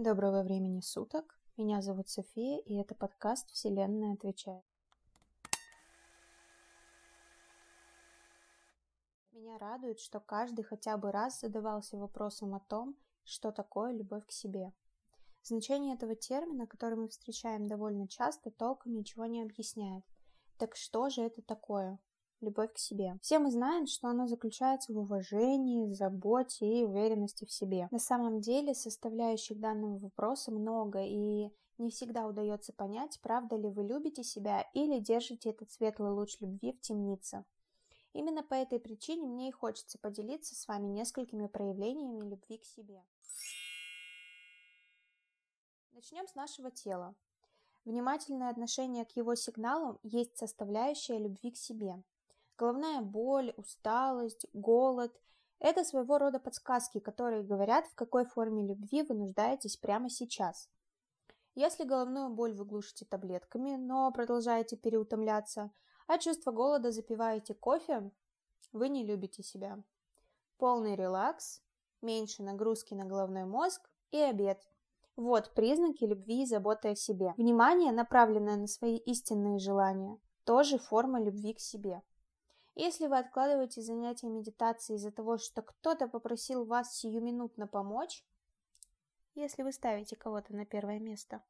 [0.00, 1.36] Доброго времени суток.
[1.56, 4.62] Меня зовут София, и это подкаст «Вселенная отвечает».
[9.32, 14.30] Меня радует, что каждый хотя бы раз задавался вопросом о том, что такое любовь к
[14.30, 14.72] себе.
[15.42, 20.04] Значение этого термина, который мы встречаем довольно часто, толком ничего не объясняет.
[20.58, 21.98] Так что же это такое?
[22.40, 23.18] Любовь к себе.
[23.22, 27.88] Все мы знаем, что она заключается в уважении, заботе и уверенности в себе.
[27.90, 33.84] На самом деле составляющих данного вопроса много, и не всегда удается понять, правда ли вы
[33.84, 37.44] любите себя или держите этот светлый луч любви в темнице.
[38.12, 43.02] Именно по этой причине мне и хочется поделиться с вами несколькими проявлениями любви к себе.
[45.92, 47.14] Начнем с нашего тела.
[47.84, 52.02] Внимательное отношение к его сигналам есть составляющая любви к себе.
[52.58, 55.16] Головная боль, усталость, голод–
[55.60, 60.68] это своего рода подсказки, которые говорят, в какой форме любви вы нуждаетесь прямо сейчас.
[61.54, 65.70] Если головную боль вы глушите таблетками, но продолжаете переутомляться,
[66.08, 68.10] а чувство голода запиваете кофе,
[68.72, 69.80] вы не любите себя.
[70.56, 71.62] Полный релакс,
[72.02, 74.60] меньше нагрузки на головной мозг и обед.
[75.14, 77.34] Вот признаки любви и заботы о себе.
[77.36, 82.02] Внимание, направленное на свои истинные желания, тоже форма любви к себе.
[82.80, 88.24] Если вы откладываете занятия медитацией из-за того, что кто-то попросил вас сиюминутно помочь,
[89.34, 91.42] если вы ставите кого-то на первое место,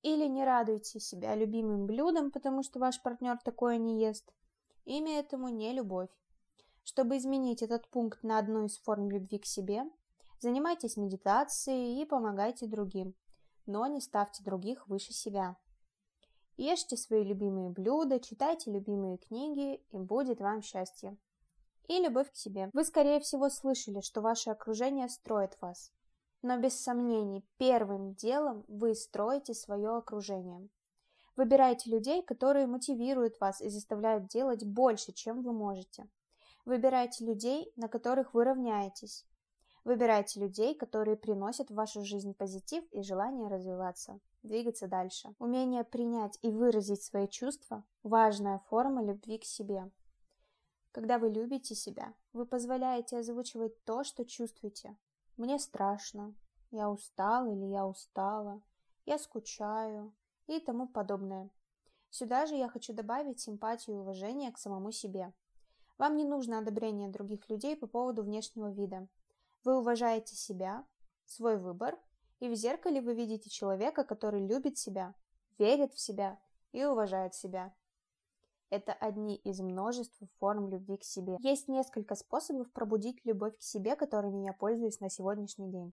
[0.00, 4.32] или не радуете себя любимым блюдом, потому что ваш партнер такое не ест,
[4.86, 6.08] имя этому не любовь.
[6.84, 9.82] Чтобы изменить этот пункт на одну из форм любви к себе,
[10.38, 13.14] занимайтесь медитацией и помогайте другим,
[13.66, 15.58] но не ставьте других выше себя.
[16.56, 21.16] Ешьте свои любимые блюда, читайте любимые книги, и будет вам счастье.
[21.86, 22.70] И любовь к себе.
[22.72, 25.92] Вы, скорее всего, слышали, что ваше окружение строит вас.
[26.42, 30.68] Но без сомнений, первым делом вы строите свое окружение.
[31.36, 36.08] Выбирайте людей, которые мотивируют вас и заставляют делать больше, чем вы можете.
[36.64, 39.26] Выбирайте людей, на которых вы равняетесь.
[39.86, 45.32] Выбирайте людей, которые приносят в вашу жизнь позитив и желание развиваться двигаться дальше.
[45.38, 49.88] Умение принять и выразить свои чувства– важная форма любви к себе.
[50.90, 54.96] Когда вы любите себя, вы позволяете озвучивать то, что чувствуете.
[55.36, 56.34] Мне страшно,
[56.72, 58.60] я устал или я устала,
[59.04, 60.12] я скучаю
[60.48, 61.48] и тому подобное.
[62.10, 65.32] Сюда же я хочу добавить симпатию и уважение к самому себе.
[65.96, 69.06] Вам не нужно одобрение других людей по поводу внешнего вида.
[69.66, 70.86] Вы уважаете себя,
[71.24, 71.98] свой выбор
[72.38, 75.12] и в зеркале вы видите человека, который любит себя,
[75.58, 76.38] верит в себя
[76.70, 77.74] и уважает себя.
[78.70, 81.36] Это одни из множества форм любви к себе.
[81.40, 85.92] Есть несколько способов пробудить любовь к себе, которыми я пользуюсь на сегодняшний день.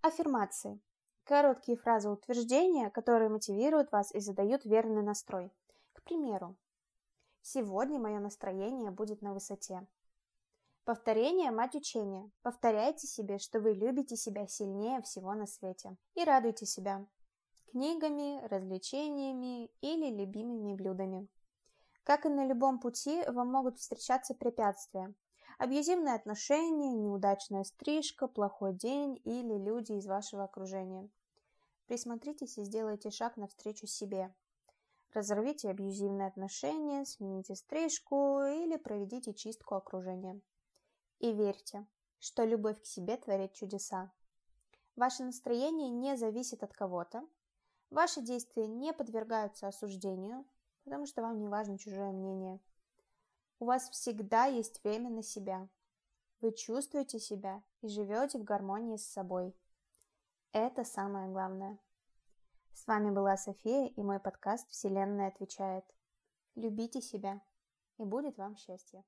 [0.00, 0.80] Аффирмации.
[1.24, 5.52] Короткие фразы утверждения, которые мотивируют вас и задают верный настрой.
[5.92, 6.56] К примеру,
[7.42, 9.86] «Сегодня мое настроение будет на высоте».
[10.84, 12.30] Повторение– мать учения.
[12.42, 15.96] Повторяйте себе, что вы любите себя сильнее всего на свете.
[16.14, 17.06] И радуйте себя.
[17.70, 21.26] Книгами, развлечениями или любимыми блюдами.
[22.02, 25.14] Как и на любом пути, вам могут встречаться препятствия.
[25.56, 31.08] Абьюзивные отношения, неудачная стрижка, плохой день или люди из вашего окружения.
[31.86, 34.34] Присмотритесь и сделайте шаг навстречу себе.
[35.14, 40.42] Разорвите абьюзивные отношения, смените стрижку или проведите чистку окружения.
[41.18, 41.86] И верьте,
[42.18, 44.12] что любовь к себе творит чудеса.
[44.96, 47.26] Ваше настроение не зависит от кого-то,
[47.90, 50.44] ваши действия не подвергаются осуждению,
[50.84, 52.60] потому что вам не важно чужое мнение.
[53.58, 55.68] У вас всегда есть время на себя.
[56.40, 59.54] Вы чувствуете себя и живете в гармонии с собой.
[60.52, 61.78] Это самое главное.
[62.72, 65.84] С вами была София и мой подкаст «Вселенная отвечает».
[66.54, 67.40] Любите себя,
[67.98, 69.04] и будет вам счастье.